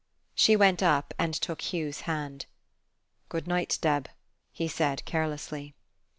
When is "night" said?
3.45-3.77